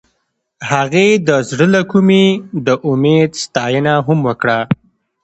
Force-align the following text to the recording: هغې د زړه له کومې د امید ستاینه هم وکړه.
هغې 0.71 1.07
د 1.27 1.29
زړه 1.49 1.67
له 1.75 1.81
کومې 1.91 2.25
د 2.65 2.67
امید 2.89 3.31
ستاینه 3.43 3.93
هم 4.07 4.19
وکړه. 4.27 4.59